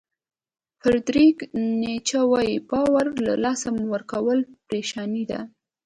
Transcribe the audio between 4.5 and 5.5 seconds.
پریشاني ده.